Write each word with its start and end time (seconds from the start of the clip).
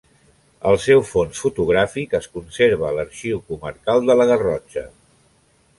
El 0.69 0.77
seu 0.85 1.03
fons 1.09 1.41
fotogràfic 1.43 2.15
es 2.21 2.29
conserva 2.39 2.89
a 2.89 2.93
l'Arxiu 2.97 3.45
Comarcal 3.51 4.07
de 4.11 4.19
la 4.23 4.31
Garrotxa. 4.33 4.91